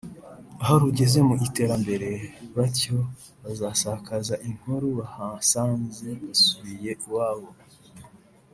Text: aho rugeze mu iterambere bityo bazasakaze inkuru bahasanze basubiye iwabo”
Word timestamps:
aho 0.61 0.73
rugeze 0.83 1.19
mu 1.27 1.35
iterambere 1.47 2.09
bityo 2.53 2.97
bazasakaze 3.43 4.33
inkuru 4.47 4.87
bahasanze 4.99 6.07
basubiye 6.23 6.91
iwabo” 7.05 7.49